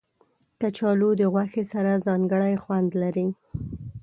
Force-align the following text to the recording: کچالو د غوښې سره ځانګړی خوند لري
کچالو 0.61 1.09
د 1.19 1.21
غوښې 1.33 1.63
سره 1.73 1.91
ځانګړی 2.05 2.53
خوند 2.63 2.89
لري 3.01 3.27